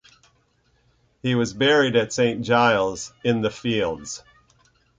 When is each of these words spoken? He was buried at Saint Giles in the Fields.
He 1.21 1.35
was 1.35 1.53
buried 1.53 1.95
at 1.95 2.11
Saint 2.11 2.43
Giles 2.43 3.13
in 3.23 3.43
the 3.43 3.51
Fields. 3.51 4.23